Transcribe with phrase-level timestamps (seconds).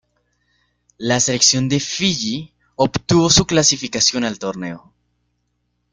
[0.97, 4.91] La selección de Fiyi obtuvo su clasificación al torneo.